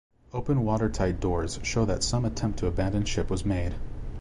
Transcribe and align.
Open 0.33 0.63
watertight 0.65 1.19
doors 1.19 1.59
show 1.61 1.85
that 1.85 2.01
some 2.01 2.25
attempt 2.25 2.57
to 2.57 2.65
abandon 2.65 3.05
ship 3.05 3.29
was 3.29 3.45
made. 3.45 3.75